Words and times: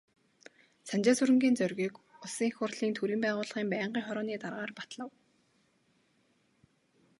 Санжаасүрэнгийн 0.89 1.55
Зоригийг 1.59 1.93
Улсын 2.23 2.47
Их 2.49 2.55
Хурлын 2.57 2.93
төрийн 2.97 3.21
байгуулалтын 3.23 3.71
байнгын 3.73 4.05
хорооны 4.05 4.35
даргаар 4.43 4.71
батлав. 4.79 5.11